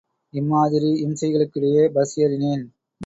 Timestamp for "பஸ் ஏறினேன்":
1.93-2.65